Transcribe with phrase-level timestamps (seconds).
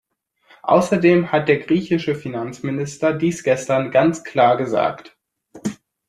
[0.63, 5.15] Außerdem hat der griechische Finanzminister dies gestern ganz klar gesagt.